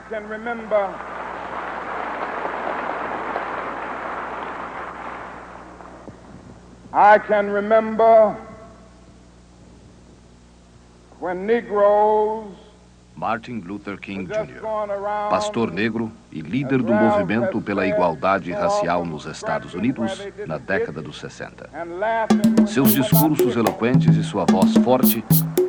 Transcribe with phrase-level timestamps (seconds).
[0.00, 0.94] I can remember
[6.90, 8.34] I can remember
[11.18, 12.46] when Negroes
[13.14, 14.62] Martin Luther King Jr.,
[15.28, 21.20] pastor negro e líder do movimento pela igualdade racial nos Estados Unidos na década dos
[21.20, 21.68] 60.
[22.66, 25.22] Seus discursos eloquentes e sua voz forte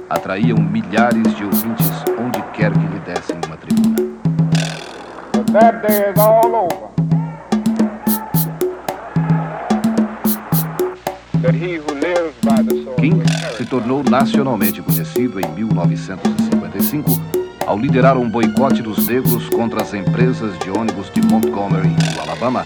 [0.10, 4.11] atraíam milhares de ouvintes onde quer que lhe dessem uma tribuna.
[12.98, 13.22] King
[13.58, 17.12] se tornou nacionalmente conhecido em 1955
[17.68, 22.66] ao liderar um boicote dos negros contra as empresas de ônibus de Montgomery, no Alabama,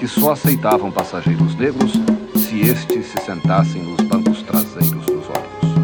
[0.00, 1.92] que só aceitavam passageiros negros
[2.36, 5.74] se estes se sentassem nos bancos traseiros dos ônibus.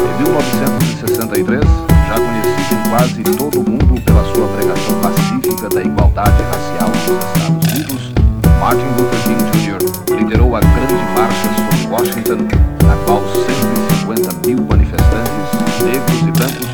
[0.00, 6.42] Em 1963, já conhecido em quase todo o mundo pela sua pregação pacífica da igualdade
[6.42, 8.12] racial nos Estados Unidos,
[8.58, 9.78] Martin Luther King Jr.
[10.16, 12.48] liderou a grande marcha sobre Washington,
[12.84, 16.66] na qual 150 mil manifestantes negros e brancos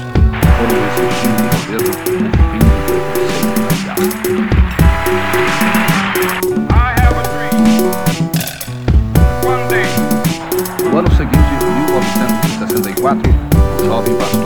[0.57, 3.37] foram exigindo do governo o fim do preconceito
[10.91, 11.53] No ano seguinte,
[11.91, 13.31] 1964,
[13.83, 14.46] o jovem pastor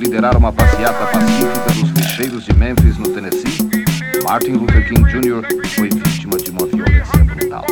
[0.00, 3.58] liderar uma passeata pacífica dos lixeiros de Memphis, no Tennessee,
[4.24, 5.46] Martin Luther King Jr.
[5.74, 7.66] foi vítima de uma violência brutal.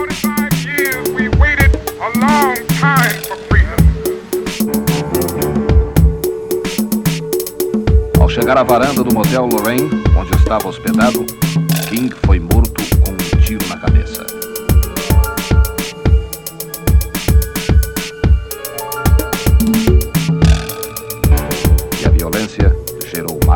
[8.21, 11.25] Ao chegar à varanda do motel Lorraine, onde estava hospedado,
[11.89, 12.58] King foi morto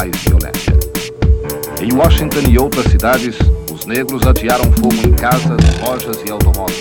[0.02, 0.74] mais violência.
[1.80, 3.36] Em Washington e outras cidades,
[3.72, 6.80] os negros atearam fogo em casas, lojas e automóveis.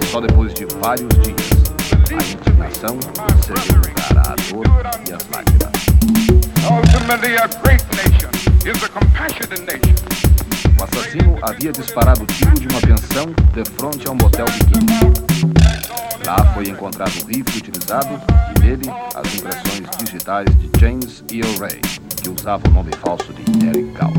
[0.00, 1.50] E só depois de vários dias,
[2.08, 2.96] a indignação
[3.42, 4.66] cedeu lugar à dor
[5.08, 5.72] e às lágrimas.
[10.78, 14.92] O assassino havia disparado tiro de uma pensão de frente a um motel de King.
[16.24, 18.20] Lá foi encontrado o rifle utilizado
[18.56, 21.40] e nele as impressões digitais de James E.
[21.58, 21.80] Ray,
[22.24, 24.18] que usava o nome falso de Eric Gaut.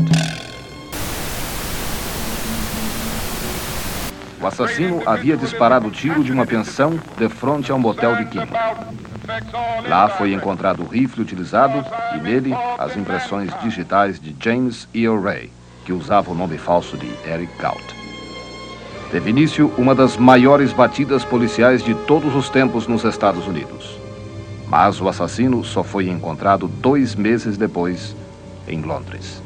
[4.40, 8.48] O assassino havia disparado tiro de uma pensão de frente a um motel de King.
[9.88, 11.84] Lá foi encontrado o rifle utilizado
[12.14, 15.08] e nele as impressões digitais de James E.
[15.08, 15.50] Ray,
[15.84, 17.82] que usava o nome falso de Eric Gaut.
[19.10, 24.05] Teve início uma das maiores batidas policiais de todos os tempos nos Estados Unidos.
[24.66, 28.16] Mas o assassino só foi encontrado dois meses depois
[28.66, 29.42] em Londres.